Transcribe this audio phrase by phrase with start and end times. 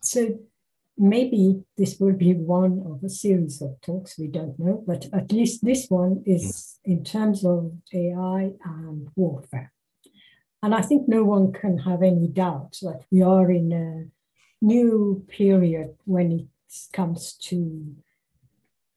[0.00, 0.38] so
[0.96, 5.32] maybe this will be one of a series of talks, we don't know, but at
[5.32, 9.72] least this one is in terms of AI and warfare.
[10.62, 15.24] And I think no one can have any doubt that we are in a new
[15.28, 16.46] period when it
[16.92, 17.96] comes to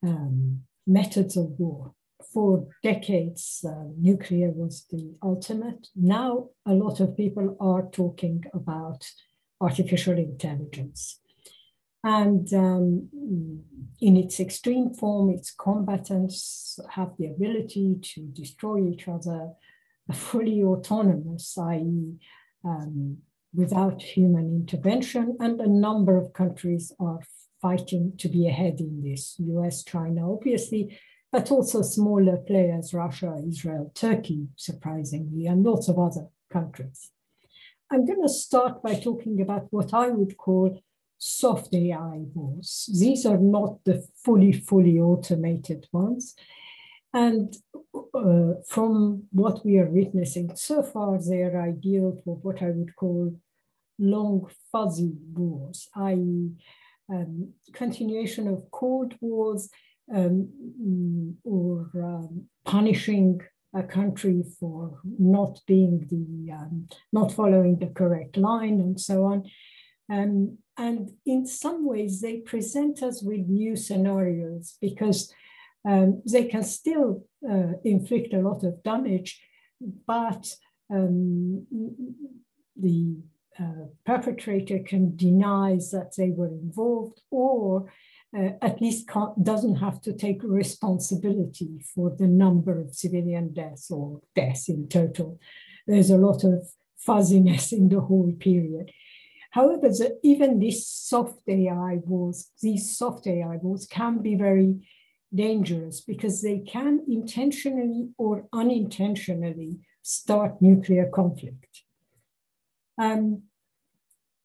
[0.03, 1.93] um, methods of war.
[2.33, 5.87] For decades, uh, nuclear was the ultimate.
[5.95, 9.05] Now, a lot of people are talking about
[9.63, 11.19] artificial intelligence.
[12.03, 13.09] And um,
[14.01, 19.51] in its extreme form, its combatants have the ability to destroy each other,
[20.11, 22.19] fully autonomous, i.e.,
[22.65, 23.17] um,
[23.53, 25.37] without human intervention.
[25.39, 27.19] And a number of countries are
[27.61, 30.99] fighting to be ahead in this US, China, obviously,
[31.31, 37.11] but also smaller players, Russia, Israel, Turkey, surprisingly, and lots of other countries.
[37.91, 40.81] I'm going to start by talking about what I would call
[41.17, 42.89] soft AI wars.
[42.99, 46.35] These are not the fully, fully automated ones.
[47.13, 47.55] And
[48.13, 52.95] uh, from what we are witnessing so far, they are ideal for what I would
[52.95, 53.39] call
[53.99, 56.51] long fuzzy wars, i.e.,
[57.09, 59.69] um, continuation of cold wars
[60.13, 60.49] um,
[60.81, 63.41] mm, or um, punishing
[63.73, 69.43] a country for not being the um, not following the correct line and so on.
[70.11, 75.33] Um, and in some ways, they present us with new scenarios because
[75.87, 79.41] um, they can still uh, inflict a lot of damage,
[80.07, 80.53] but
[80.91, 81.65] um,
[82.75, 83.17] the
[83.59, 87.91] uh, perpetrator can deny that they were involved or
[88.37, 89.09] uh, at least
[89.41, 95.39] doesn't have to take responsibility for the number of civilian deaths or deaths in total.
[95.85, 96.67] There's a lot of
[96.97, 98.91] fuzziness in the whole period.
[99.51, 104.79] However, the, even these soft AI wars, these soft AI wars can be very
[105.33, 111.83] dangerous because they can intentionally or unintentionally start nuclear conflict.
[112.97, 113.43] Um,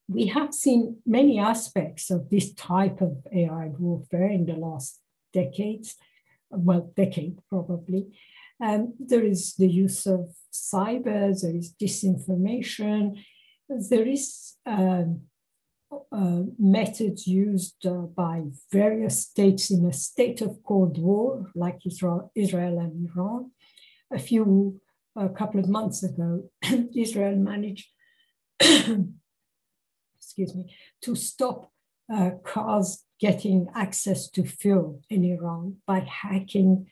[0.08, 5.00] we have seen many aspects of this type of AI warfare in the last
[5.32, 5.96] decades,
[6.50, 8.06] well, decade probably.
[8.60, 13.22] Um, there is the use of cyber, there is disinformation,
[13.68, 15.22] there is um,
[16.12, 18.42] uh, methods used uh, by
[18.72, 23.52] various states in a state of Cold War, like Israel, Israel and Iran.
[24.12, 24.80] A few,
[25.16, 26.50] a couple of months ago,
[26.96, 27.88] Israel managed,
[30.38, 30.72] excuse me,
[31.02, 31.70] to stop
[32.12, 36.86] uh, cars getting access to fuel in Iran by hacking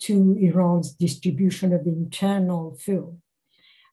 [0.00, 3.20] to Iran's distribution of internal fuel.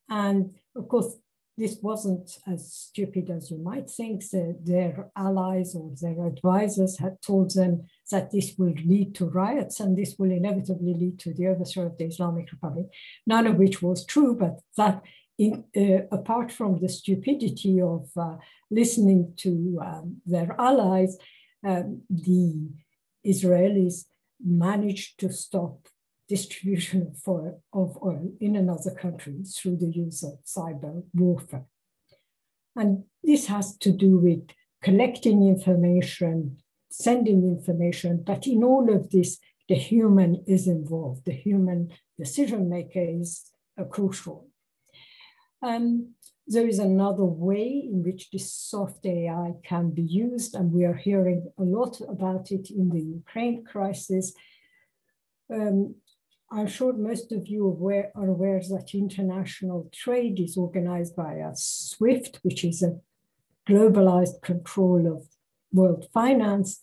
[0.09, 1.17] And of course,
[1.57, 4.29] this wasn't as stupid as you might think.
[4.29, 9.79] The, their allies or their advisors had told them that this will lead to riots
[9.79, 12.87] and this will inevitably lead to the overthrow of the Islamic Republic,
[13.25, 15.01] none of which was true, but that
[15.37, 18.37] in, uh, apart from the stupidity of uh,
[18.71, 21.17] listening to um, their allies,
[21.65, 22.69] um, the
[23.25, 24.05] Israelis
[24.43, 25.87] managed to stop
[26.27, 31.65] distribution of oil in another country through the use of cyber warfare.
[32.75, 34.49] And this has to do with
[34.83, 36.57] collecting information,
[36.89, 41.25] sending information, but in all of this, the human is involved.
[41.25, 43.49] The human decision maker is
[43.89, 44.47] crucial.
[45.65, 46.13] Um,
[46.45, 50.93] there is another way in which this soft AI can be used, and we are
[50.93, 54.33] hearing a lot about it in the Ukraine crisis.
[55.51, 55.95] Um,
[56.51, 61.55] I'm sure most of you aware, are aware that international trade is organized by a
[61.55, 62.99] SWIFT, which is a
[63.67, 65.27] globalized control of
[65.73, 66.79] world finance.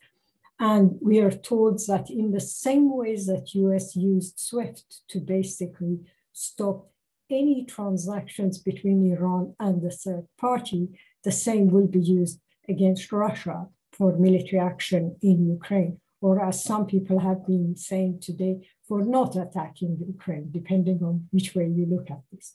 [0.59, 6.01] And we are told that in the same ways that US used SWIFT to basically
[6.33, 6.92] stop
[7.31, 10.89] any transactions between Iran and the third party,
[11.25, 16.87] the same will be used against Russia for military action in Ukraine, or as some
[16.87, 22.11] people have been saying today, for not attacking Ukraine, depending on which way you look
[22.11, 22.55] at this.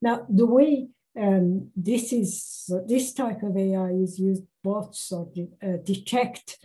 [0.00, 0.88] Now, the way
[1.18, 6.58] um, this is this type of AI is used, bots or de uh, detect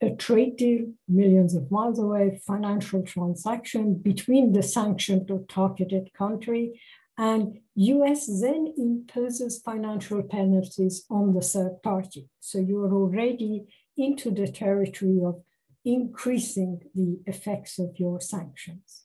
[0.00, 6.80] a trade deal millions of miles away, financial transaction between the sanctioned or targeted country,
[7.16, 12.28] and US then imposes financial penalties on the third party.
[12.40, 15.42] So you're already into the territory of
[15.84, 19.04] increasing the effects of your sanctions.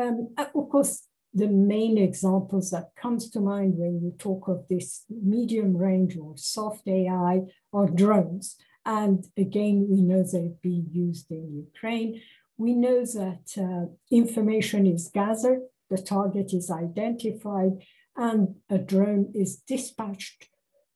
[0.00, 5.04] Um, of course, the main examples that comes to mind when you talk of this
[5.10, 7.42] medium range or soft AI
[7.72, 8.56] are drones.
[8.86, 12.20] And again, we know they've been used in Ukraine.
[12.56, 17.72] We know that uh, information is gathered, the target is identified,
[18.16, 20.48] and a drone is dispatched,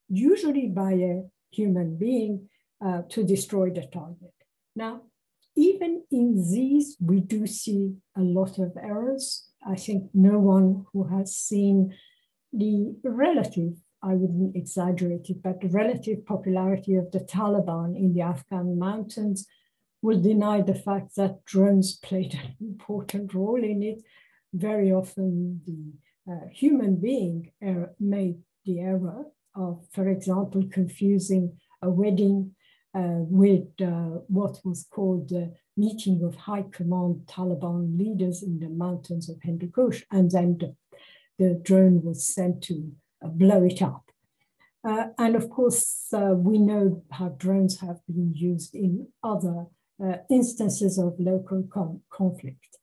[0.08, 2.48] usually by a human being,
[2.84, 4.34] uh, to destroy the target.
[4.76, 5.02] Now,
[5.56, 9.50] even in these, we do see a lot of errors.
[9.66, 11.94] I think no one who has seen
[12.52, 13.72] the relative,
[14.02, 19.46] I wouldn't exaggerate it, but the relative popularity of the Taliban in the Afghan mountains
[20.02, 24.02] will deny the fact that drones played an important role in it.
[24.52, 31.90] Very often, the uh, human being er made the error of, for example, confusing a
[31.90, 32.54] wedding
[32.94, 38.68] uh, with uh, what was called the meeting of high command Taliban leaders in the
[38.68, 40.76] mountains of Hindu Kush, and then the,
[41.38, 42.92] the drone was sent to
[43.22, 44.04] blow it up.
[44.84, 49.66] Uh, and of course, uh, we know how drones have been used in other
[50.02, 51.68] uh, instances of local
[52.10, 52.78] conflict.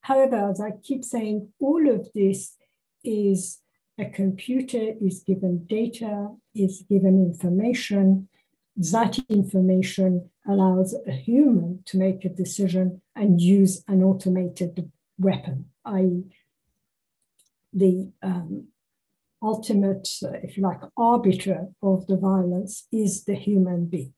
[0.00, 2.56] However, as I keep saying, all of this
[3.04, 3.60] is
[3.98, 8.28] a computer is given data, is given information.
[8.76, 16.24] That information allows a human to make a decision and use an automated weapon, i.e.,
[17.72, 18.66] the um,
[19.42, 24.14] ultimate, uh, if you like, arbiter of the violence is the human being.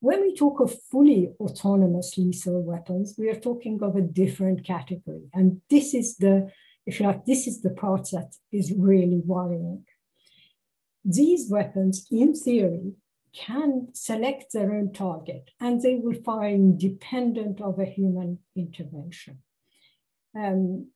[0.00, 5.22] When we talk of fully autonomous lethal weapons, we are talking of a different category.
[5.32, 6.50] And this is the,
[6.84, 9.84] if you like, this is the part that is really worrying.
[11.04, 12.92] These weapons, in theory,
[13.32, 19.38] can select their own target and they will fire independent of a human intervention.
[20.34, 20.88] Um,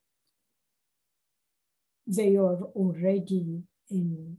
[2.16, 4.36] they are already in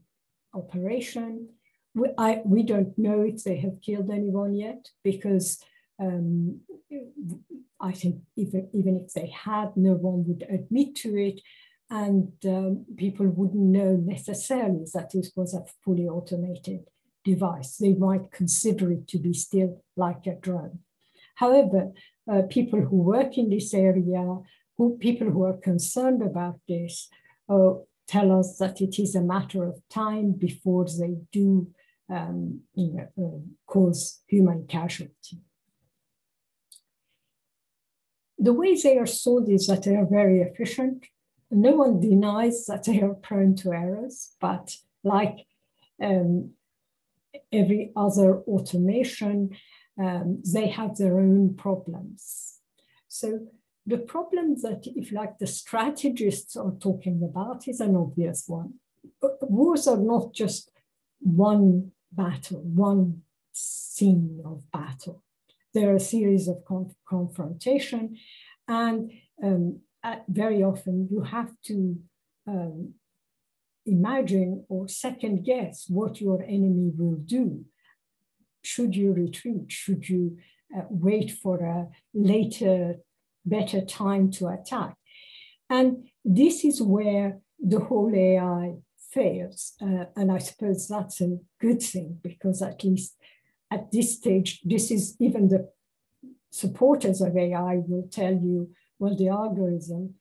[0.53, 1.47] operation
[1.93, 5.61] we, I, we don't know if they have killed anyone yet because
[5.99, 6.61] um,
[7.79, 11.41] I think even, even if they had, no one would admit to it.
[11.89, 16.85] And um, people wouldn't know necessarily that this was a fully automated
[17.25, 17.75] device.
[17.77, 20.79] They might consider it to be still like a drone.
[21.35, 21.91] However,
[22.31, 24.37] uh, people who work in this area,
[24.77, 27.09] who people who are concerned about this,
[27.49, 27.73] uh,
[28.07, 31.67] tell us that it is a matter of time before they do
[32.11, 35.39] um, you know, uh, cause human casualty.
[38.37, 41.05] The way they are sold is that they are very efficient.
[41.49, 45.45] No one denies that they are prone to errors, but like
[46.01, 46.51] um,
[47.51, 49.51] every other automation,
[49.99, 52.57] um, they have their own problems.
[53.07, 53.47] So
[53.85, 58.75] the problem that, if like the strategists are talking about, is an obvious one.
[59.41, 60.71] Wars are not just
[61.19, 65.23] one battle, one scene of battle.
[65.73, 68.17] There are a series of conf confrontation,
[68.67, 69.11] and
[69.43, 69.79] um,
[70.27, 71.97] very often you have to
[72.47, 72.93] um,
[73.85, 77.65] imagine or second guess what your enemy will do.
[78.63, 79.71] Should you retreat?
[79.71, 80.37] Should you
[80.75, 82.97] uh, wait for a later,
[83.45, 84.95] better time to attack?
[85.69, 88.75] And this is where the whole AI
[89.11, 89.73] fails.
[89.81, 93.15] Uh, and I suppose that's a good thing because at least
[93.71, 95.69] at this stage, this is even the
[96.51, 100.15] supporters of AI will tell you, well, the algorithm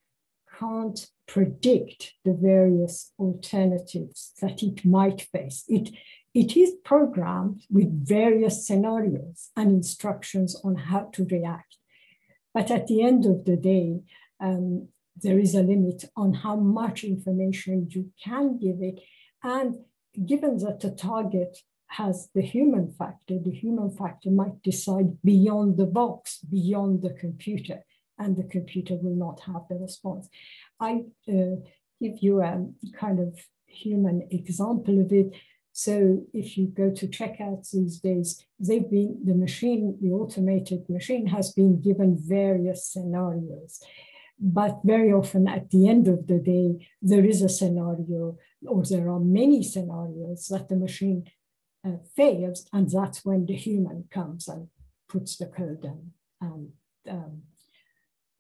[0.59, 5.65] can't predict the various alternatives that it might face.
[5.69, 5.91] It,
[6.35, 11.77] it is programmed with various scenarios and instructions on how to react.
[12.53, 14.01] But at the end of the day,
[14.41, 19.01] um, there is a limit on how much information you can give it.
[19.43, 19.77] And
[20.27, 25.87] given that the target has the human factor, the human factor might decide beyond the
[25.87, 27.81] box, beyond the computer,
[28.19, 30.29] and the computer will not have the response.
[30.79, 31.57] I uh,
[32.01, 32.67] give you a
[32.99, 35.33] kind of human example of it.
[35.85, 41.27] So if you go to checkouts these days, they've been, the machine, the automated machine
[41.29, 43.81] has been given various scenarios.
[44.39, 49.09] But very often at the end of the day, there is a scenario or there
[49.09, 51.25] are many scenarios that the machine
[51.83, 54.69] uh, fails, and that's when the human comes and
[55.09, 56.01] puts the code in
[56.43, 56.69] and
[57.09, 57.43] um,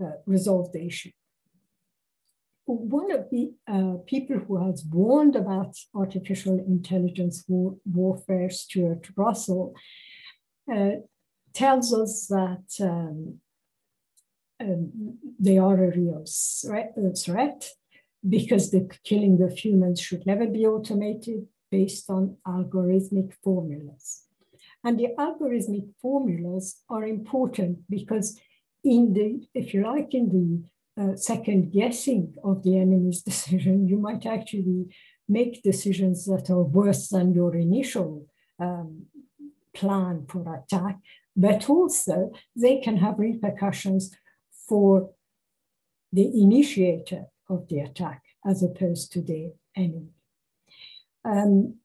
[0.04, 1.12] uh, resolve the issue.
[2.72, 9.74] One of the uh, people who has warned about artificial intelligence war warfare, Stuart Russell,
[10.72, 10.90] uh,
[11.52, 13.40] tells us that um,
[14.60, 16.24] um, they are a real
[17.24, 17.70] threat,
[18.28, 24.26] because the killing of humans should never be automated based on algorithmic formulas.
[24.84, 28.38] And the algorithmic formulas are important because
[28.84, 30.62] in the, if you like, in the
[31.00, 34.94] uh, second guessing of the enemy's decision, you might actually
[35.28, 38.26] make decisions that are worse than your initial
[38.58, 39.06] um,
[39.74, 40.98] plan for attack,
[41.36, 44.14] but also they can have repercussions
[44.68, 45.10] for
[46.12, 50.10] the initiator of the attack as opposed to the enemy.
[51.24, 51.76] Um,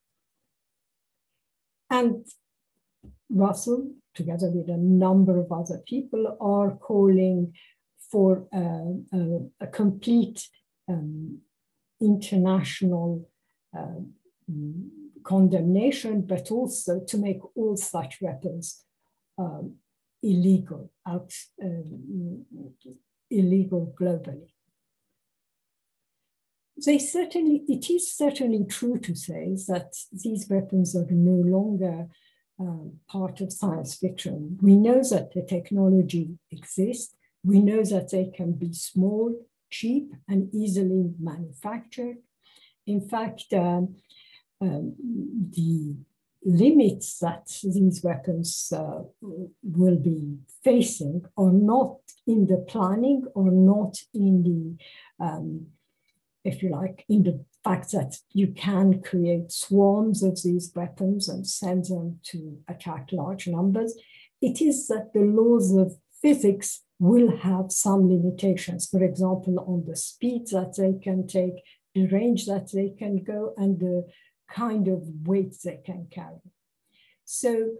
[1.89, 2.25] and
[3.29, 7.53] Russell, together with a number of other people, are calling
[8.11, 10.47] for uh, a, a, complete
[10.87, 11.39] um,
[11.99, 13.27] international
[13.77, 14.01] uh,
[15.23, 18.83] condemnation, but also to make all such weapons
[19.37, 19.75] um,
[20.21, 21.31] illegal, out,
[21.61, 22.45] um,
[23.29, 24.49] illegal globally.
[26.85, 32.07] They certainly, it is certainly true to say that these weapons are no longer
[32.59, 34.57] um, part of science fiction.
[34.61, 37.15] We know that the technology exists.
[37.45, 42.17] We know that they can be small, cheap, and easily manufactured.
[42.87, 43.95] In fact, um,
[44.59, 44.95] um,
[45.51, 45.95] the
[46.43, 49.03] limits that these weapons uh,
[49.63, 55.67] will be facing are not in the planning or not in the, um,
[56.43, 61.47] if you like, in the fact that you can create swarms of these weapons and
[61.47, 63.95] send them to attack large numbers.
[64.41, 69.95] It is that the laws of physics will have some limitations, for example, on the
[69.95, 71.61] speed that they can take,
[71.93, 74.07] the range that they can go, and the
[74.49, 76.41] kind of weight they can carry.
[77.25, 77.71] So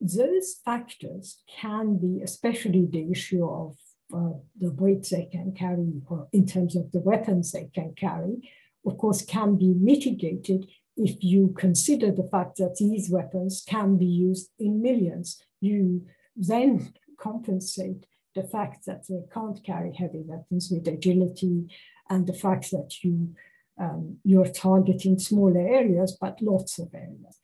[0.00, 3.76] those factors can be, especially the issue of
[4.14, 8.50] uh, the weight they can carry, or in terms of the weapons they can carry,
[8.86, 14.06] of course, can be mitigated if you consider the fact that these weapons can be
[14.06, 15.42] used in millions.
[15.60, 21.66] You then compensate the fact that they can't carry heavy weapons with agility
[22.08, 23.34] and the fact that you
[23.80, 27.38] um, you're targeting smaller areas, but lots of areas.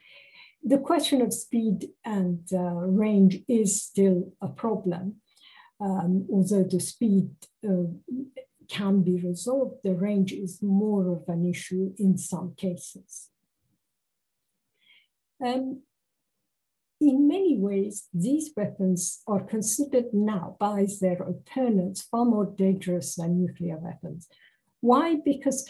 [0.65, 5.17] The question of speed and uh, range is still a problem.
[5.81, 7.31] Um, although the speed
[7.69, 7.85] uh,
[8.69, 13.29] can be resolved, the range is more of an issue in some cases.
[15.45, 15.83] Um,
[17.05, 23.41] in many ways, these weapons are considered now by their opponents far more dangerous than
[23.45, 24.29] nuclear weapons.
[24.81, 25.17] Why?
[25.25, 25.69] Because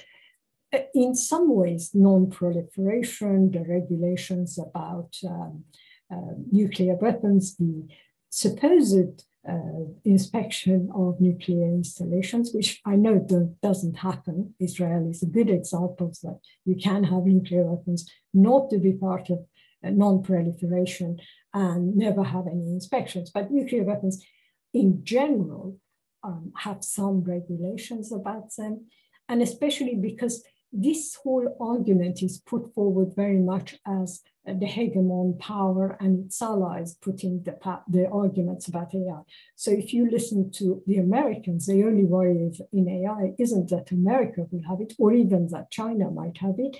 [0.72, 5.64] uh, in some ways, non-proliferation, the regulations about um,
[6.12, 7.86] uh, nuclear weapons, the
[8.30, 13.18] supposed uh, inspection of nuclear installations, which I know
[13.62, 14.54] doesn't happen.
[14.58, 19.30] Israel is a good example that you can have nuclear weapons not to be part
[19.30, 19.46] of
[19.90, 21.20] non-proliferation
[21.52, 23.30] and never have any inspections.
[23.30, 24.24] But nuclear weapons
[24.72, 25.78] in general
[26.22, 28.86] um, have some regulations about them,
[29.28, 35.96] and especially because this whole argument is put forward very much as the hegemon power
[36.00, 37.56] and its allies putting the,
[37.88, 39.20] the arguments about AI.
[39.54, 44.46] So if you listen to the Americans, the only worry in AI isn't that America
[44.50, 46.76] will have it or even that China might have it.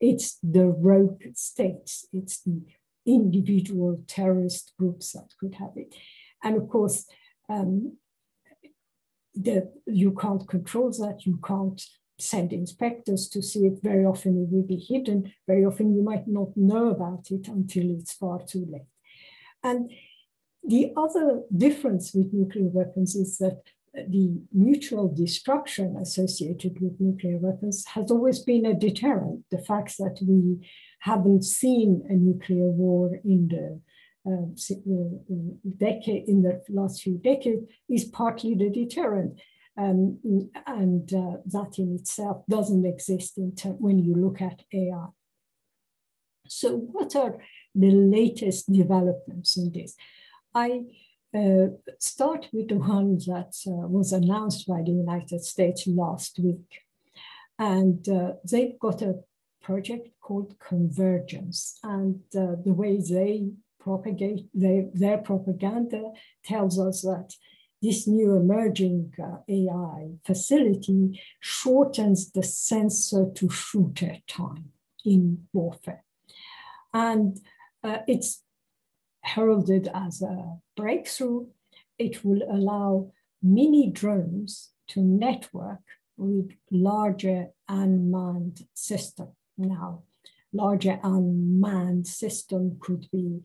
[0.00, 2.62] It's the rogue states, it's the
[3.06, 5.94] individual terrorist groups that could have it.
[6.42, 7.06] And of course,
[7.48, 7.96] um,
[9.34, 11.82] the, you can't control that, you can't
[12.18, 13.78] send inspectors to see it.
[13.82, 15.32] Very often it will be hidden.
[15.46, 18.82] Very often you might not know about it until it's far too late.
[19.62, 19.90] And
[20.64, 23.62] the other difference with nuclear weapons is that
[23.94, 29.44] the mutual destruction associated with nuclear weapons has always been a deterrent.
[29.50, 30.68] The fact that we
[31.00, 33.80] haven't seen a nuclear war in the
[34.26, 39.40] uh, uh decade in the last few decades is partly the deterrent.
[39.76, 40.18] Um,
[40.66, 43.34] and uh, that in itself doesn't exist
[43.78, 45.06] when you look at AI.
[46.48, 47.38] So what are
[47.74, 49.94] the latest developments in this?
[50.52, 50.82] I
[51.34, 51.66] uh,
[51.98, 56.82] start with the one that uh, was announced by the United States last week.
[57.58, 59.16] And uh, they've got a
[59.62, 61.78] project called Convergence.
[61.82, 66.12] And uh, the way they propagate they, their propaganda
[66.44, 67.34] tells us that
[67.82, 74.72] this new emerging uh, AI facility shortens the sensor to shooter time
[75.04, 76.04] in warfare.
[76.92, 77.38] And
[77.84, 78.42] it's
[79.34, 81.46] heralded as a breakthrough.
[81.98, 83.10] it will allow
[83.42, 85.84] mini drones to network
[86.16, 89.28] with larger unmanned system.
[89.56, 90.02] Now,
[90.52, 93.42] larger unmanned system could be,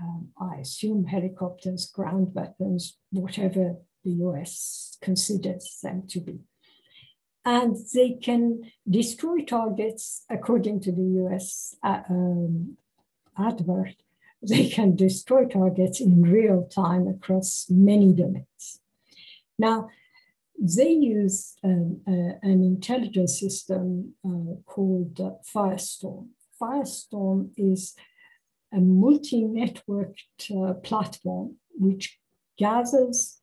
[0.00, 6.40] um, I assume, helicopters, ground weapons, whatever the US considers them to be.
[7.44, 12.76] And they can destroy targets according to the US uh, um,
[13.36, 13.96] advert.
[14.42, 18.80] They can destroy targets in real time across many domains.
[19.58, 19.88] Now,
[20.58, 26.28] they use um, uh, an intelligence system uh, called uh, Firestorm.
[26.60, 27.94] Firestorm is
[28.72, 30.14] a multi-networked
[30.50, 32.18] uh, platform which
[32.58, 33.40] gathers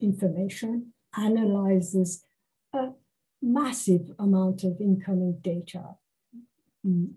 [0.00, 2.24] information, analyzes
[2.72, 2.88] a
[3.42, 5.96] massive amount of incoming data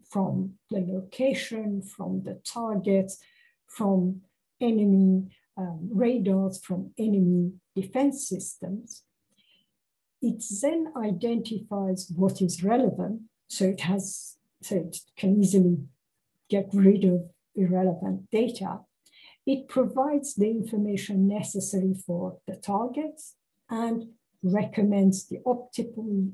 [0.10, 3.18] from the location, from the targets,
[3.68, 4.22] from
[4.62, 9.04] enemy um, radars, from enemy defense systems.
[10.22, 15.78] It then identifies what is relevant, so it has so it can easily
[16.50, 18.80] get rid of irrelevant data.
[19.46, 23.36] It provides the information necessary for the targets
[23.70, 24.10] and
[24.44, 26.32] recommends the optimal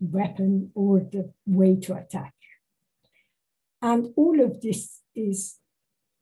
[0.00, 2.34] weapon or the way to attack.
[3.82, 5.58] And all of this is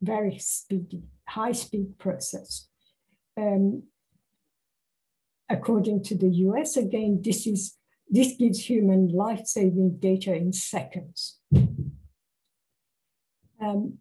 [0.02, 2.68] very speedy, high speed process.
[3.36, 3.84] Um,
[5.48, 7.76] according to the US, again, this is
[8.08, 11.38] this gives human life-saving data in seconds.
[13.60, 13.98] Um,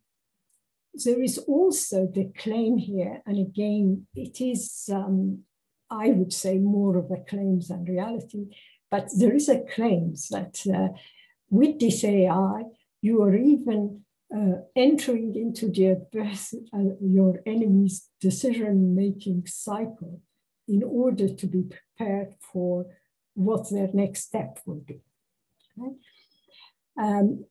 [0.93, 5.43] there is also the claim here, and again, it is, um,
[5.89, 8.55] I would say, more of a claim than reality,
[8.91, 10.89] but there is a claim that uh,
[11.50, 12.63] with this AI,
[13.03, 14.01] you are even
[14.36, 20.22] uh, entering into the adverse, uh, your enemy's decision-making cycle
[20.69, 22.86] in order to be prepared for
[23.36, 25.01] what their next step will be.
[26.98, 27.45] Um,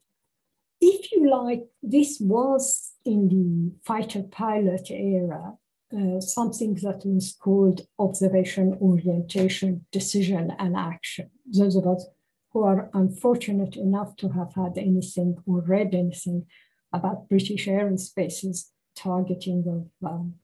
[0.80, 5.52] if you like, this was in the fighter pilot era,
[5.94, 11.30] uh, something that was called observation, orientation, decision, and action.
[11.46, 12.06] Those of us
[12.52, 16.46] who are unfortunate enough to have had anything or read anything
[16.92, 20.34] about British Aerospace's targeting of um,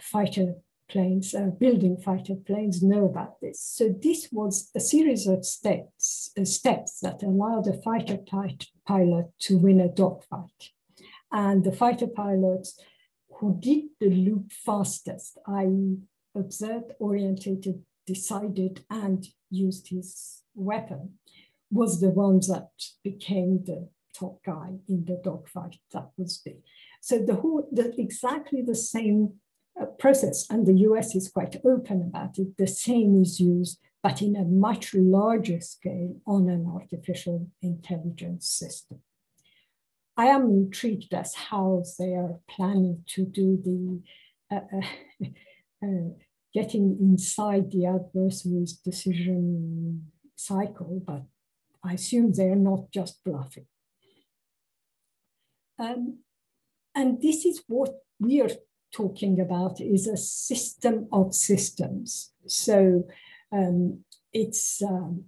[0.00, 0.54] fighter
[0.88, 3.60] planes, uh, building fighter planes know about this.
[3.60, 8.18] So this was a series of steps, uh, steps that allowed a fighter
[8.86, 10.70] pilot to win a dogfight.
[11.32, 12.78] And the fighter pilots
[13.38, 15.98] who did the loop fastest, i.e.
[16.34, 21.14] observed, orientated, decided, and used his weapon,
[21.70, 22.70] was the one that
[23.02, 25.76] became the top guy in the dogfight.
[25.92, 26.56] That was the
[27.00, 29.34] so the whole, the, exactly the same
[29.80, 34.22] uh, process, and the US is quite open about it, the same is used, but
[34.22, 38.98] in a much larger scale on an artificial intelligence system.
[40.16, 45.26] I am intrigued as how they are planning to do the uh, uh,
[45.86, 46.25] uh
[46.56, 51.22] getting inside the adversary's decision cycle, but
[51.84, 53.66] I assume they're not just bluffing.
[55.78, 56.20] Um,
[56.94, 58.54] and this is what we are
[58.90, 62.32] talking about is a system of systems.
[62.46, 63.06] So
[63.52, 65.24] um, it um,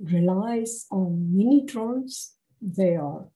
[0.00, 2.32] relies on mini drones.
[2.62, 3.26] They are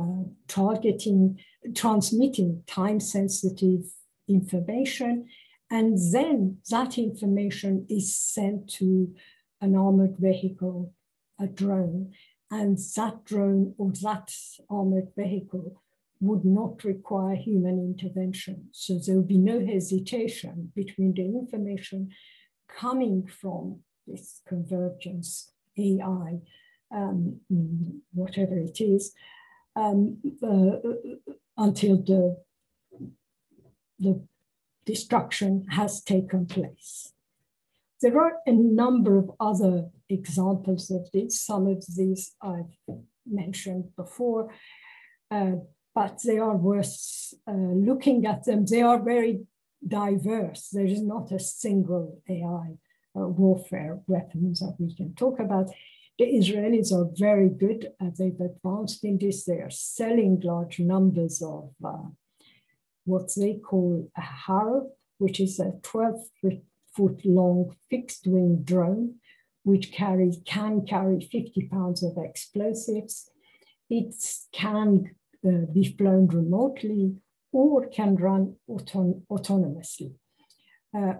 [0.00, 1.38] uh, targeting,
[1.74, 3.82] transmitting time sensitive
[4.26, 5.28] information.
[5.72, 9.14] And then that information is sent to
[9.62, 10.92] an armored vehicle,
[11.40, 12.12] a drone.
[12.50, 14.34] And that drone or that
[14.68, 15.80] armored vehicle
[16.20, 18.68] would not require human intervention.
[18.72, 22.10] So there will be no hesitation between the information
[22.68, 26.40] coming from this convergence AI,
[26.94, 27.40] um,
[28.12, 29.14] whatever it is,
[29.74, 30.76] um, uh,
[31.56, 32.36] until the,
[33.98, 34.22] the
[34.84, 37.12] destruction has taken place.
[38.00, 41.40] There are a number of other examples of this.
[41.40, 42.76] Some of these I've
[43.26, 44.52] mentioned before.
[45.30, 45.52] Uh,
[45.94, 48.64] but they are worth uh, looking at them.
[48.64, 49.42] They are very
[49.86, 50.68] diverse.
[50.68, 52.76] There is not a single AI
[53.14, 55.70] uh, warfare weapons that we can talk about.
[56.18, 57.90] The Israelis are very good.
[58.00, 59.44] Uh, they've advanced in this.
[59.44, 62.08] They are selling large numbers of uh,
[63.04, 66.20] what they call a Harop, which is a 12
[66.94, 69.16] foot long fixed wing drone,
[69.64, 73.30] which carries, can carry 50 pounds of explosives.
[73.88, 74.14] It
[74.52, 75.14] can
[75.46, 77.16] uh, be flown remotely
[77.52, 80.14] or can run auton autonomously.
[80.96, 81.14] Uh,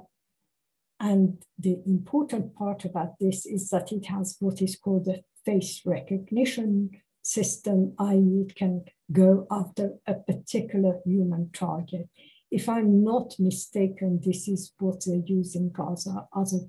[1.01, 5.83] and the important part about this is that it has what is called a face
[5.85, 6.91] recognition
[7.23, 12.09] system, i.e., it can go after a particular human target.
[12.51, 16.29] If I'm not mistaken, this is what they use in Gaza.
[16.35, 16.69] Other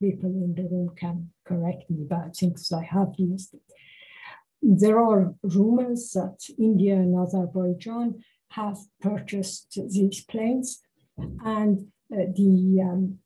[0.00, 3.62] people in the room can correct me, but I think I have used it.
[4.62, 10.82] There are rumors that India and Azerbaijan have purchased these planes,
[11.44, 13.18] and uh, the um,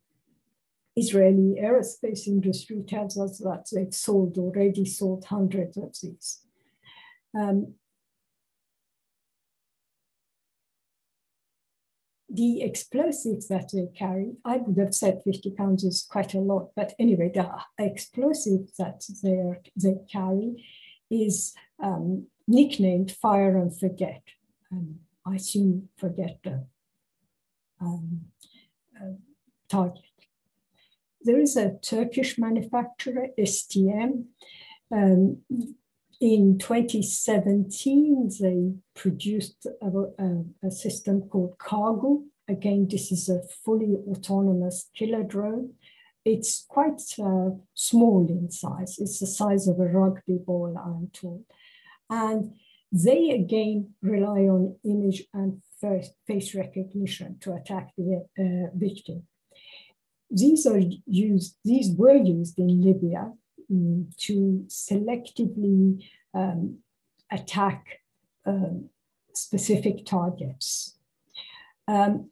[0.96, 6.42] Israeli aerospace industry tells us that they've sold already sold hundreds of these.
[7.38, 7.74] Um,
[12.32, 16.70] the explosives that they carry, I would have said 50 pounds is quite a lot,
[16.74, 20.64] but anyway, the explosives that they, are, they carry
[21.10, 24.22] is um, nicknamed Fire and Forget.
[24.72, 26.66] Um, I assume forget the
[27.80, 28.22] um,
[28.96, 29.16] uh,
[29.68, 30.02] target.
[31.20, 34.24] There is a Turkish manufacturer, STM.
[34.90, 35.42] Um,
[36.22, 42.22] in 2017, they produced a, a, a, system called Kargu.
[42.48, 45.74] Again, this is a fully autonomous killer drone.
[46.24, 49.00] It's quite uh, small in size.
[49.00, 51.44] It's the size of a rugby ball, I'm told.
[52.08, 52.52] And
[52.92, 59.24] they again rely on image and face recognition to attack the uh, victim.
[60.30, 63.32] These are used, these were used in Libya
[64.18, 66.04] to selectively
[66.34, 66.78] um,
[67.30, 68.00] attack
[68.46, 68.88] um,
[69.34, 70.96] specific targets.
[71.88, 72.30] Um,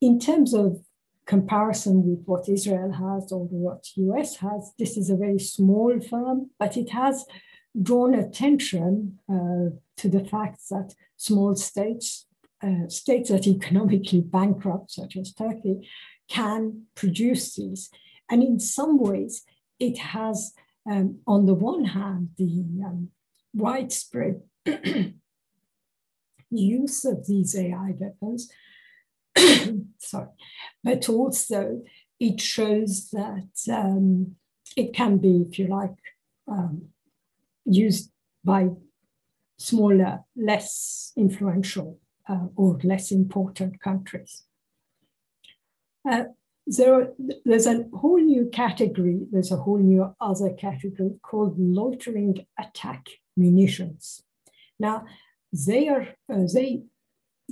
[0.00, 0.82] in terms of
[1.26, 6.50] comparison with what Israel has or what US has, this is a very small firm,
[6.58, 7.24] but it has
[7.80, 12.26] drawn attention uh, to the fact that small states,
[12.62, 15.88] uh, states that economically bankrupt, such as Turkey,
[16.28, 17.90] can produce these.
[18.30, 19.42] And in some ways,
[19.80, 20.52] it has,
[20.88, 23.08] um, on the one hand, the um,
[23.54, 24.42] widespread
[26.50, 28.50] use of these AI weapons,
[29.98, 30.28] sorry,
[30.84, 31.82] but also
[32.20, 34.36] it shows that um,
[34.76, 35.96] it can be, if you like,
[36.46, 36.88] um,
[37.64, 38.10] used
[38.44, 38.68] by
[39.56, 44.44] smaller, less influential uh, or less important countries.
[46.08, 46.24] Uh,
[46.66, 47.12] there,
[47.44, 54.22] there's a whole new category, there's a whole new other category called loitering attack munitions.
[54.78, 55.04] Now,
[55.52, 56.82] they are uh, they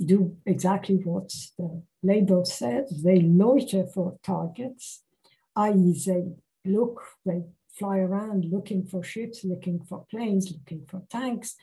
[0.03, 3.03] do exactly what the label says.
[3.03, 5.03] They loiter for targets,
[5.55, 6.31] i.e., they
[6.65, 7.43] look, they
[7.77, 11.55] fly around looking for ships, looking for planes, looking for tanks.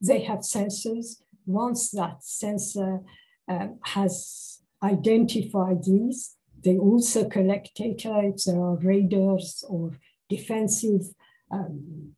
[0.00, 1.22] They have sensors.
[1.46, 3.00] Once that sensor
[3.48, 11.02] uh, has identified these, they also collect data if there are radars or defensive,
[11.50, 12.12] um,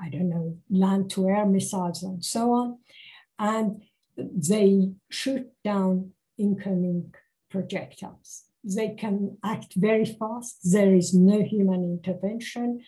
[0.00, 2.78] I don't know, land to air missiles and so on.
[3.38, 3.82] And
[4.16, 7.14] they shoot down incoming
[7.50, 8.44] projectiles.
[8.64, 10.58] They can act very fast.
[10.64, 12.82] There is no human intervention.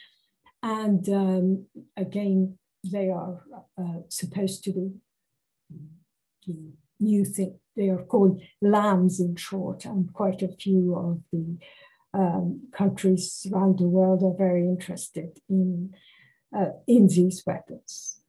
[0.62, 1.66] And um,
[1.96, 3.42] again, they are
[3.78, 4.92] uh, supposed to be
[7.00, 7.59] thing.
[7.76, 11.59] They are called lambs in short, and quite a few of the
[12.14, 15.94] um, countries around the world are very interested in,
[16.56, 18.20] uh, in these weapons.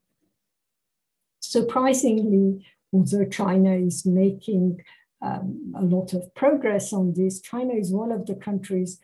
[1.40, 4.82] Surprisingly, although China is making
[5.22, 7.42] um, a lot of progress on this.
[7.42, 9.00] China is one of the countries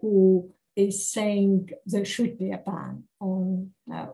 [0.00, 4.06] who is saying there should be a ban on uh,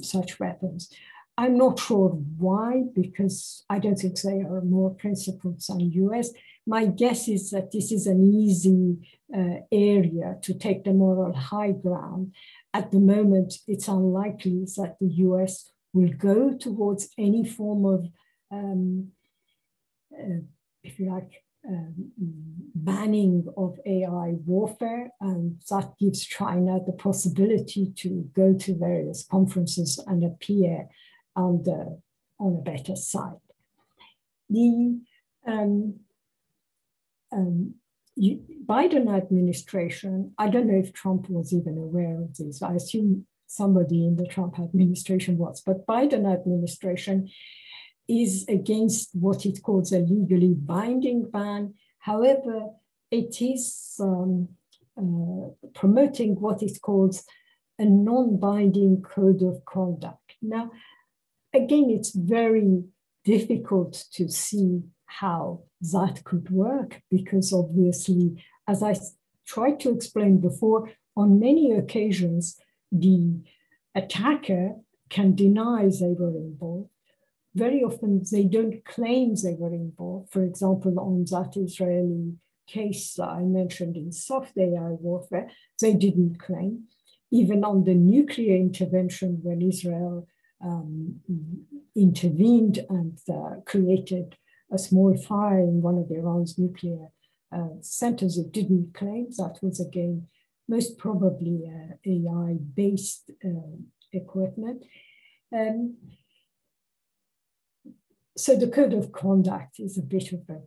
[0.00, 0.92] such weapons.
[1.38, 6.30] I'm not sure why, because I don't think they are more principled than US.
[6.66, 11.72] My guess is that this is an easy uh, area to take the moral high
[11.72, 12.34] ground.
[12.74, 18.08] At the moment, it's unlikely that the US will go towards any form of
[18.50, 19.12] um,
[20.12, 20.40] uh,
[20.82, 22.12] if you like, um,
[22.74, 30.00] banning of AI warfare, and that gives China the possibility to go to various conferences
[30.06, 30.88] and appear
[31.38, 32.00] on the
[32.38, 33.40] on a better side.
[34.50, 35.00] The
[35.46, 36.00] um,
[37.32, 37.74] um,
[38.16, 42.62] you, Biden administration, I don't know if Trump was even aware of this.
[42.62, 47.30] I assume somebody in the Trump administration was, but Biden administration
[48.08, 51.74] is against what it calls a legally binding ban.
[52.00, 52.70] However,
[53.10, 54.48] it is um,
[54.96, 57.24] uh, promoting what it calls
[57.78, 60.34] a non binding code of conduct.
[60.42, 60.70] Now,
[61.52, 62.84] again, it's very
[63.24, 68.96] difficult to see how that could work because obviously, as I
[69.46, 72.58] tried to explain before, on many occasions,
[72.92, 73.40] the
[73.94, 74.76] attacker
[75.08, 76.90] can deny they were involved.
[77.54, 80.30] Very often, they don't claim they were involved.
[80.30, 82.34] For example, on that Israeli
[82.66, 86.84] case that I mentioned in soft AI warfare, they didn't claim.
[87.30, 90.28] Even on the nuclear intervention, when Israel
[90.62, 91.20] um,
[91.94, 94.36] intervened and uh, created
[94.72, 97.08] a small fire in one of Iran's nuclear
[97.54, 100.26] uh, centers, it didn't claim that was again
[100.68, 103.76] most probably uh, AI based uh,
[104.12, 104.84] equipment.
[105.54, 105.96] Um,
[108.36, 110.60] so the code of conduct is a bit of a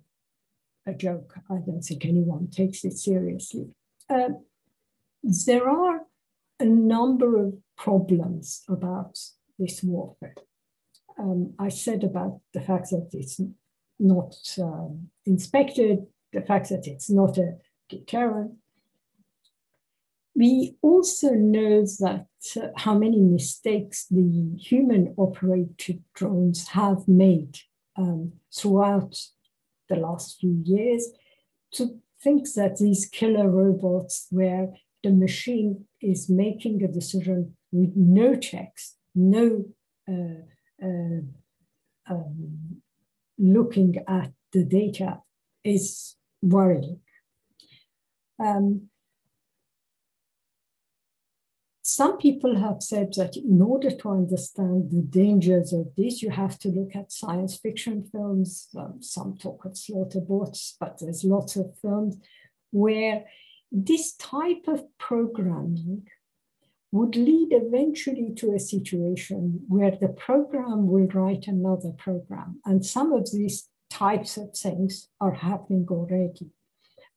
[0.86, 1.36] a joke.
[1.50, 3.68] I don't think anyone takes it seriously.
[4.10, 4.30] Uh,
[5.24, 6.02] there are
[6.60, 9.20] a number of problems about
[9.62, 10.36] this warfare.
[11.18, 13.40] Um, I said about the fact that it's
[14.00, 17.58] not um, inspected, the fact that it's not a
[17.90, 18.54] deterrent.
[20.36, 27.60] We also know that uh, how many mistakes the human operated drones have made
[27.96, 29.16] um, throughout
[29.90, 31.10] the last few years
[31.74, 34.70] to think that these killer robots, where
[35.04, 39.66] the machine is making a decision with no checks, no
[40.08, 40.42] uh,
[40.84, 41.22] uh,
[42.10, 42.82] um,
[43.38, 45.20] looking at the data,
[45.64, 47.00] is worrying.
[48.40, 48.90] Um,
[51.84, 56.58] some people have said that in order to understand the dangers of this, you have
[56.60, 58.70] to look at science fiction films.
[58.78, 62.18] Um, some talk of slaughterbots, but there's lots of films
[62.72, 63.26] where
[63.72, 66.08] this type of programming
[66.92, 72.60] would lead eventually to a situation where the program will write another program.
[72.66, 76.52] And some of these types of things are happening already.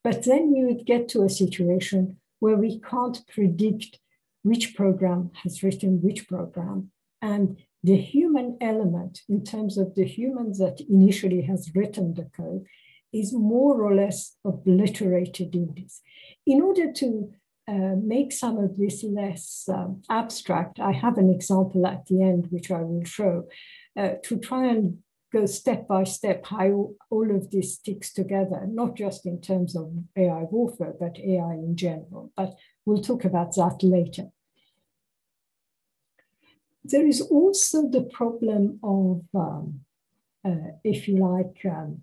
[0.02, 3.98] But then you would get to a situation where we can't predict
[4.42, 6.90] which program has written which program.
[7.22, 12.66] And the human element, in terms of the humans that initially has written the code,
[13.12, 16.00] is more or less obliterated in this.
[16.46, 17.32] In order to
[17.66, 22.48] uh, make some of this less um, abstract, I have an example at the end,
[22.50, 23.48] which I will show,
[23.96, 24.98] uh, to try and
[25.32, 29.90] go step by step how all of this sticks together, not just in terms of
[30.16, 32.32] AI warfare, but AI in general.
[32.36, 34.28] But we'll talk about that later.
[36.84, 39.80] There is also the problem of, um,
[40.44, 42.02] uh, if you like, um,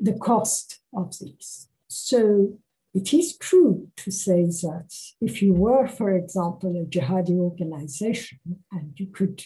[0.00, 1.68] the cost of these.
[1.88, 2.58] So
[2.94, 8.38] it is true to say that if you were, for example, a jihadi organization
[8.72, 9.44] and you could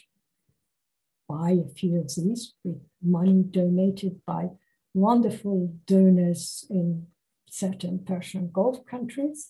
[1.28, 4.48] buy a few of these with money donated by
[4.94, 7.06] wonderful donors in
[7.48, 9.48] certain Persian Gulf countries,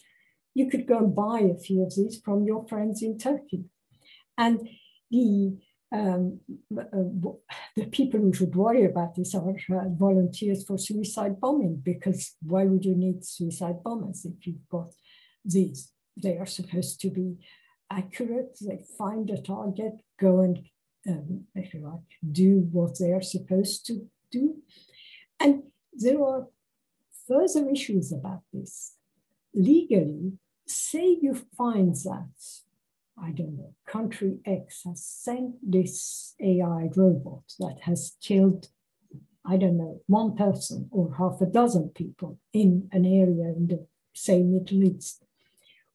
[0.54, 3.64] you could go and buy a few of these from your friends in Turkey.
[4.38, 4.68] And
[5.10, 5.58] the
[5.92, 6.40] um,
[6.76, 6.82] uh,
[7.76, 12.64] the people who should worry about this are uh, volunteers for suicide bombing, because why
[12.64, 14.94] would you need suicide bombers if you've got
[15.44, 15.92] these?
[16.16, 17.36] They are supposed to be
[17.90, 18.58] accurate.
[18.60, 20.58] They find a target, go and,
[21.08, 24.56] um, if you like, do what they are supposed to do.
[25.38, 26.48] And there are
[27.28, 28.94] further issues about this.
[29.54, 30.32] Legally,
[30.66, 32.30] say you find that
[33.20, 38.68] I don't know, country X has sent this AI robot that has killed,
[39.44, 43.86] I don't know, one person or half a dozen people in an area in the,
[44.14, 45.24] say, Middle East.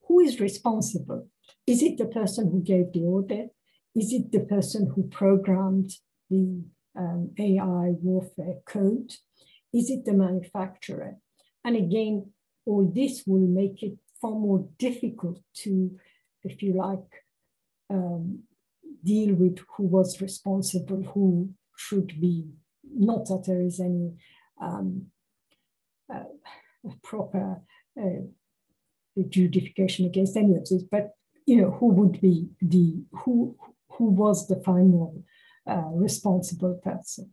[0.08, 1.27] Who is responsible?
[1.65, 3.47] Is it the person who gave the order?
[3.95, 5.91] Is it the person who programmed
[6.30, 6.63] the
[6.95, 9.13] um, AI warfare code?
[9.73, 11.17] Is it the manufacturer?
[11.65, 12.32] And again,
[12.65, 15.97] all this will make it far more difficult to
[16.49, 17.23] if you like,
[17.89, 18.43] um,
[19.03, 22.45] deal with who was responsible, who should be,
[22.83, 24.13] not that there is any
[24.62, 25.05] um,
[26.13, 26.23] uh,
[27.03, 27.62] proper
[27.99, 28.21] uh,
[30.05, 31.12] against any of this, but
[31.45, 33.55] you know, who would be the, who,
[33.91, 35.23] who was the final
[35.69, 37.31] uh, responsible person.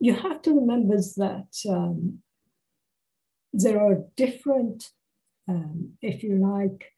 [0.00, 2.18] You have to remember that um,
[3.52, 4.90] there are different
[5.48, 6.92] um, if you like,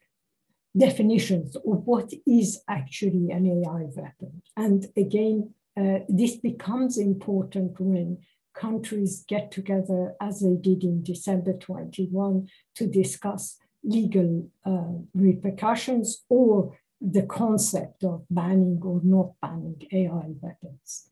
[0.77, 4.41] definitions of what is actually an AI weapon.
[4.55, 8.19] And again, uh, this becomes important when
[8.53, 16.77] countries get together, as they did in December 21, to discuss legal uh, repercussions or
[16.99, 21.09] the concept of banning or not banning AI weapons.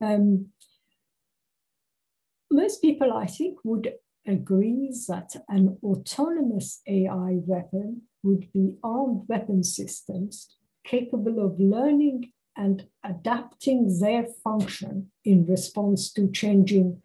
[0.00, 0.46] Um,
[2.50, 3.92] most people, I think, would
[4.26, 12.86] agree that an autonomous AI weapon would be armed weapon systems capable of learning and
[13.04, 17.02] adapting their function in response to changing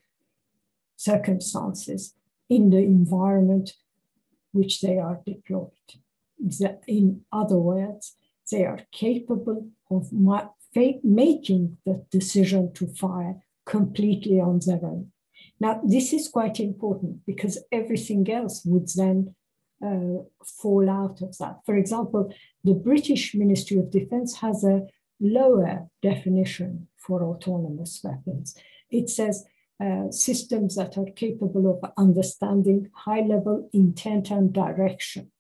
[0.95, 2.13] circumstances
[2.49, 3.73] in the environment
[4.53, 5.71] which they are deployed.
[6.87, 8.15] In other words,
[8.51, 10.11] they are capable of
[11.03, 15.11] making the decision to fire completely on their own.
[15.61, 19.35] Now, this is quite important because everything else would then
[19.87, 21.59] uh, fall out of that.
[21.67, 24.87] For example, the British Ministry of Defense has a
[25.19, 28.57] lower definition for autonomous weapons.
[28.89, 29.45] It says
[29.79, 35.31] uh, systems that are capable of understanding high level intent and direction.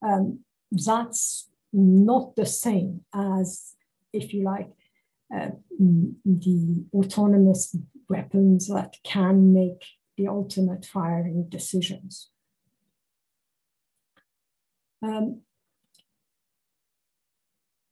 [0.00, 3.74] Um, that's not the same as,
[4.10, 4.70] if you like,
[5.36, 7.76] uh, the autonomous
[8.08, 9.84] weapons that can make
[10.16, 12.30] the ultimate firing decisions.
[15.02, 15.42] Um,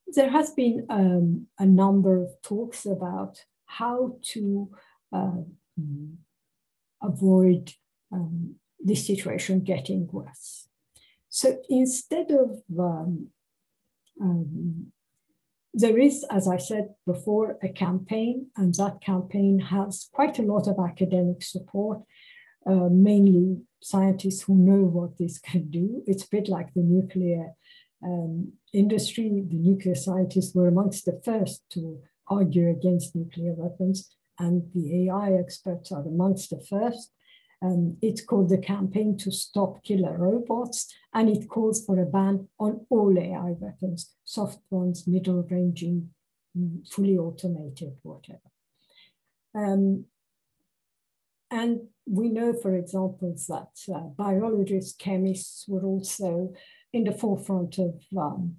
[0.09, 4.71] there has been um, a number of talks about how to
[5.13, 5.43] uh,
[7.03, 7.75] avoid
[8.13, 10.69] um, this situation getting worse.
[11.29, 13.29] So instead of um,
[14.21, 14.93] um
[15.77, 20.67] there is, as I said before, a campaign, and that campaign has quite a lot
[20.67, 22.01] of academic support,
[22.67, 26.03] uh, mainly scientists who know what this can do.
[26.07, 27.51] It's a bit like the nuclear
[28.03, 29.45] um, industry.
[29.47, 35.35] The nuclear scientists were amongst the first to argue against nuclear weapons, and the AI
[35.35, 37.13] experts are amongst the first.
[37.63, 42.49] Um, it's called the Campaign to Stop Killer Robots, and it calls for a ban
[42.59, 46.11] on all AI weapons, soft ones, middle ranging,
[46.57, 48.41] mm, fully automated, whatever.
[49.55, 50.05] Um,
[51.51, 56.53] and we know, for example, that uh, biologists, chemists were also
[56.93, 58.57] in the forefront of um,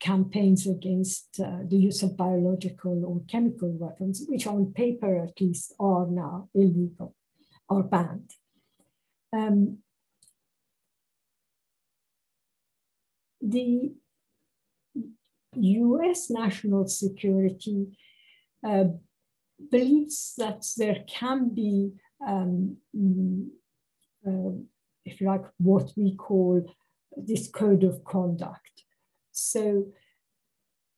[0.00, 5.74] campaigns against uh, the use of biological or chemical weapons, which on paper at least
[5.80, 7.14] are now illegal
[7.68, 8.30] or banned.
[9.32, 9.78] Um,
[13.40, 13.92] the
[15.54, 17.86] US national security
[18.66, 18.84] uh,
[19.70, 21.92] believes that there can be,
[22.26, 22.76] um,
[24.26, 24.52] uh,
[25.04, 26.64] if you like, what we call
[27.16, 28.84] this code of conduct.
[29.32, 29.86] So,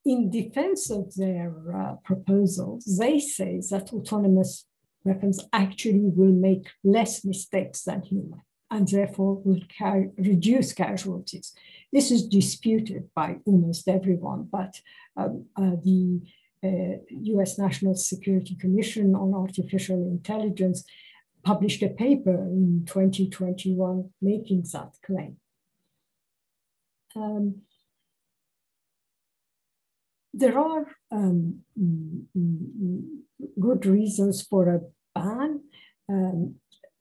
[0.04, 4.66] in defense of their uh, proposals, they say that autonomous
[5.04, 9.60] weapons actually will make less mistakes than human and therefore will
[10.16, 11.54] reduce casualties.
[11.92, 14.80] This is disputed by almost everyone, but
[15.16, 16.22] um, uh, the
[16.64, 20.84] uh, US National Security Commission on Artificial Intelligence
[21.44, 25.36] published a paper in 2021 making that claim.
[27.14, 27.62] Um,
[30.34, 31.62] there are um,
[33.60, 34.80] good reasons for a
[35.14, 35.60] ban.
[36.08, 36.54] Um,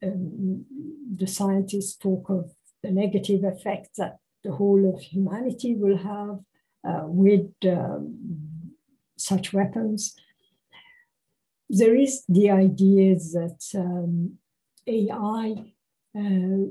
[0.04, 0.66] um,
[1.16, 2.52] the scientists talk of
[2.84, 6.40] the negative effects that the whole of humanity will have
[6.88, 8.18] uh, with um,
[9.18, 10.16] such weapons.
[11.70, 14.40] There is the idea that um,
[14.88, 15.74] AI
[16.18, 16.66] uh,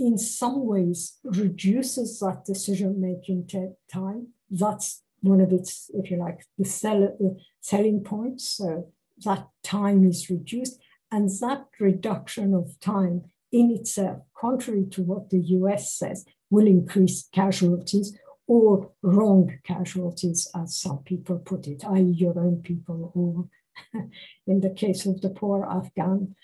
[0.00, 3.48] in some ways reduces that decision making
[3.92, 4.28] time.
[4.50, 8.48] That's one of its, if you like, the, sell, the selling points.
[8.48, 8.88] So
[9.24, 10.80] that time is reduced.
[11.12, 17.28] And that reduction of time in itself, contrary to what the US says, will increase
[17.32, 24.02] casualties or wrong casualties, as some people put it, i.e., your own people, or
[24.46, 26.34] in the case of the poor Afghan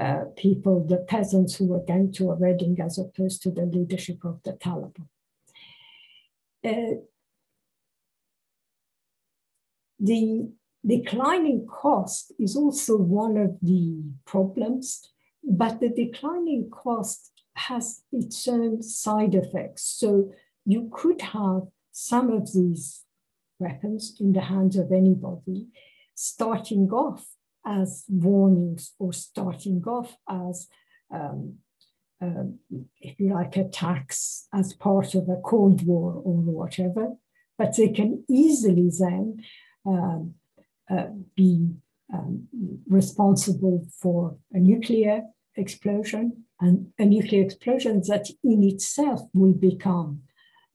[0.00, 4.24] uh, people, the peasants who were going to a wedding as opposed to the leadership
[4.24, 5.06] of the Taliban.
[6.64, 7.00] Uh,
[9.98, 10.48] the
[10.86, 15.10] declining cost is also one of the problems,
[15.44, 19.82] but the declining cost has its own side effects.
[19.82, 20.32] So
[20.64, 23.04] you could have some of these
[23.58, 25.66] weapons in the hands of anybody
[26.14, 27.26] starting off
[27.64, 30.68] as warnings or starting off as,
[31.12, 31.56] um,
[32.20, 32.58] um,
[33.00, 37.14] if you like, attacks as part of a Cold War or whatever.
[37.58, 39.42] But they can easily then
[39.86, 40.34] um,
[40.90, 41.70] uh, be
[42.12, 42.48] um,
[42.88, 45.22] responsible for a nuclear
[45.56, 50.22] explosion and a nuclear explosion that in itself will become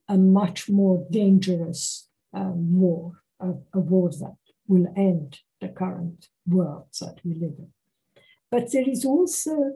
[0.08, 4.36] a much more dangerous um, war, a, a war that
[4.68, 7.70] will end the current world that we live in.
[8.52, 9.74] But there is also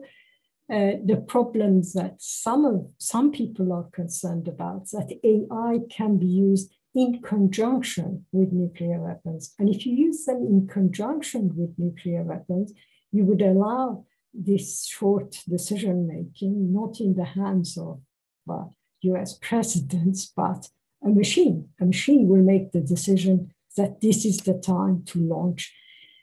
[0.72, 6.26] uh, the problems that some of some people are concerned about that AI can be
[6.26, 9.54] used in conjunction with nuclear weapons.
[9.58, 12.72] And if you use them in conjunction with nuclear weapons,
[13.12, 18.00] you would allow this short decision making not in the hands of
[18.48, 18.64] uh,
[19.02, 20.68] US presidents, but
[21.04, 21.68] a machine.
[21.80, 25.74] A machine will make the decision that this is the time to launch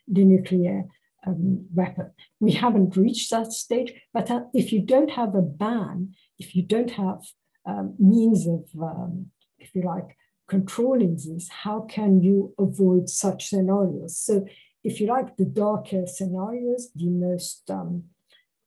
[0.07, 0.85] the nuclear
[1.25, 2.11] um, weapon.
[2.39, 6.63] We haven't reached that stage, but uh, if you don't have a ban, if you
[6.63, 7.21] don't have
[7.65, 9.27] um, means of, um,
[9.59, 10.15] if you like,
[10.47, 14.17] controlling this, how can you avoid such scenarios?
[14.17, 14.45] So,
[14.83, 18.03] if you like, the darker scenarios, the most um,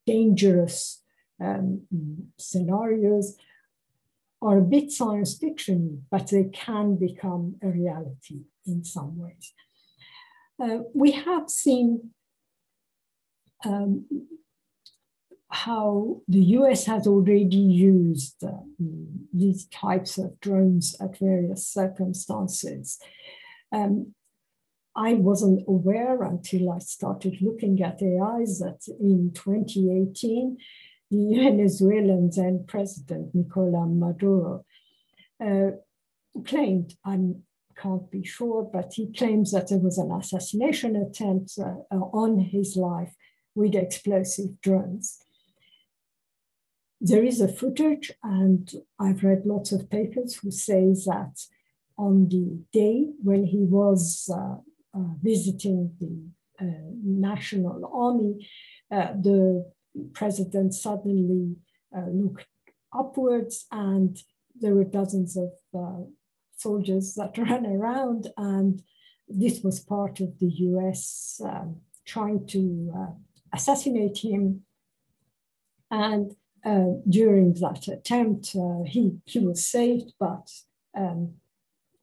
[0.07, 1.03] dangerous
[1.41, 1.83] um,
[2.39, 3.37] scenarios
[4.43, 9.53] are a bit science fiction, but they can become a reality in some ways.
[10.59, 12.11] Uh, we have seen
[13.65, 14.07] um,
[15.51, 18.63] how the US has already used uh,
[19.33, 22.99] these types of drones at various circumstances.
[23.73, 24.15] Um,
[24.97, 30.57] I wasn't aware until I started looking at AIs that in 2018,
[31.11, 34.65] the Venezuelan then president, Nicolas Maduro,
[35.45, 35.71] uh,
[36.45, 37.19] claimed, I
[37.77, 42.77] can't be sure, but he claims that there was an assassination attempt uh, on his
[42.77, 43.15] life
[43.55, 45.19] with explosive drones.
[47.01, 51.41] There is a footage, and I've read lots of papers who say that
[51.97, 54.57] on the day when he was uh,
[54.95, 58.47] uh, visiting the uh, National Army,
[58.91, 59.71] uh, the
[60.13, 61.57] president suddenly
[61.97, 62.47] uh, looked
[62.97, 64.19] upwards and
[64.61, 66.05] there were dozens of uh,
[66.57, 68.83] soldiers that ran around and
[69.29, 73.17] this was part of the US um, trying to
[73.53, 74.63] assassinate him.
[75.91, 76.33] And
[76.65, 80.51] uh, during that attempt, uh, he, he was saved, but
[80.97, 81.35] um,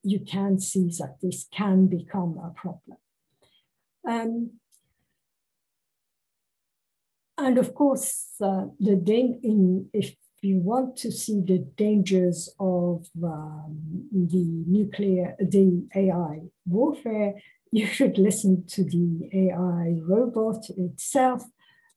[0.04, 2.98] you can see that this can become a problem.
[4.08, 4.52] Um,
[7.38, 8.94] and of course, uh, the
[9.44, 17.34] in, if you want to see the dangers of um, the nuclear, the AI warfare,
[17.72, 21.44] you should listen to the AI robot itself.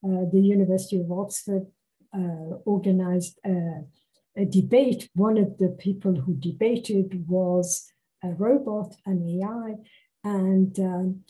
[0.05, 1.67] Uh, the University of Oxford
[2.15, 3.85] uh, organized a,
[4.37, 5.09] a, debate.
[5.15, 7.93] One of the people who debated was
[8.25, 9.77] a robot, an AI.
[10.25, 11.21] And um,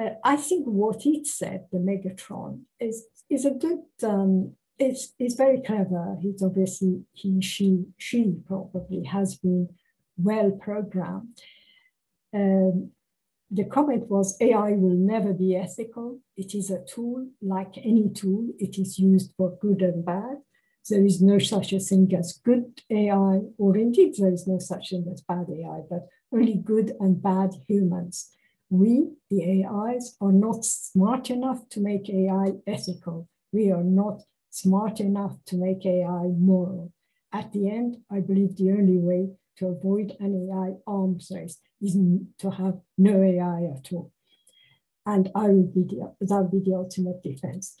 [0.00, 5.60] uh, I think what it said, the Megatron, is, is a good, um, is very
[5.60, 6.16] clever.
[6.20, 9.68] He's obviously, he, she, she probably has been
[10.16, 11.38] well programmed.
[12.34, 12.90] Um,
[13.50, 16.20] the comment was AI will never be ethical.
[16.36, 20.38] It is a tool, like any tool, it is used for good and bad.
[20.88, 24.90] There is no such a thing as good AI, or indeed there is no such
[24.90, 28.35] thing as bad AI, but only good and bad humans.
[28.70, 33.28] We, the AIs, are not smart enough to make AI ethical.
[33.52, 36.92] We are not smart enough to make AI moral.
[37.32, 41.96] At the end, I believe the only way to avoid an AI arms race is
[42.38, 44.12] to have no AI at all.
[45.04, 47.76] And I would be the, that would be the ultimate defense.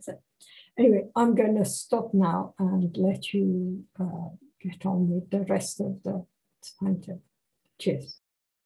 [0.00, 0.20] So
[0.78, 5.80] anyway, I'm going to stop now and let you uh, get on with the rest
[5.80, 6.24] of the
[6.80, 7.02] time.
[7.78, 8.20] Cheers.